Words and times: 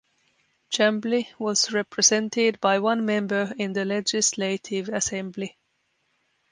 Chambly 0.71 1.29
was 1.37 1.71
represented 1.71 2.59
by 2.59 2.79
one 2.79 3.05
member 3.05 3.53
in 3.59 3.73
the 3.73 3.85
Legislative 3.85 4.89
Assembly. 4.89 5.59